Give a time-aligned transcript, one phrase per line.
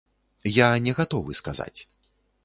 [0.53, 1.79] Я не гатовы сказаць.